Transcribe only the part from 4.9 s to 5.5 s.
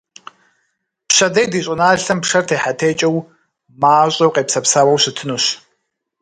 щытынущ.